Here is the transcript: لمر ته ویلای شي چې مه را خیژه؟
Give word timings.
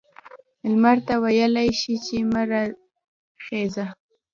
لمر 0.69 0.97
ته 1.07 1.13
ویلای 1.23 1.69
شي 1.79 1.95
چې 2.05 2.15
مه 2.31 2.43
را 2.49 2.63
خیژه؟ 3.45 3.85